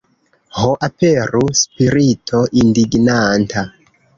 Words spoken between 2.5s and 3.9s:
indignanta!